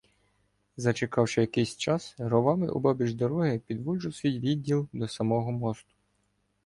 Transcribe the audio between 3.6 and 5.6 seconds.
підводжу свій відділ до самого